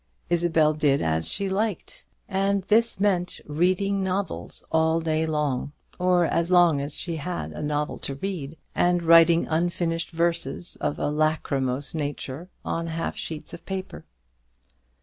[0.31, 6.49] Isabel did as she liked; and this meant reading novels all day long, or as
[6.49, 11.93] long as she had a novel to read, and writing unfinished verses of a lachrymose
[11.93, 14.03] nature on half sheets of paper.